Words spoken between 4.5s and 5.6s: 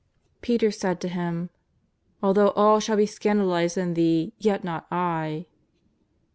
not I."